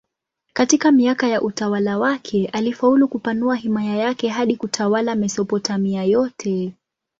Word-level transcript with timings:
Katika 0.53 0.91
miaka 0.91 1.27
ya 1.27 1.41
utawala 1.41 1.97
wake 1.97 2.47
alifaulu 2.53 3.07
kupanua 3.07 3.55
himaya 3.55 3.95
yake 3.97 4.27
hadi 4.29 4.55
kutawala 4.55 5.15
Mesopotamia 5.15 6.03
yote. 6.03 6.73